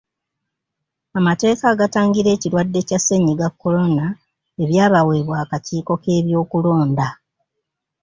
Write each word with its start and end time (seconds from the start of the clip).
Amateeka 1.19 1.63
agatangira 1.73 2.29
ekirwadde 2.35 2.79
kya 2.87 2.99
ssennyiga 3.01 3.47
korona 3.61 4.05
ebyabaweebwa 4.63 5.35
akakiiko 5.43 5.93
k'ebyokulonda. 6.03 7.07